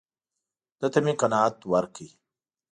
[0.79, 2.07] ده ته مې قناعت ورکړ.